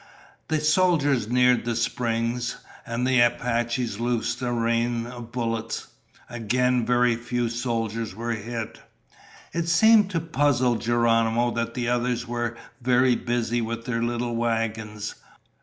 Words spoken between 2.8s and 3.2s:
and the